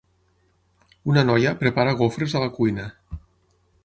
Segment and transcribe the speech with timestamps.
[1.11, 2.87] Una noia prepara gofres a la cuina.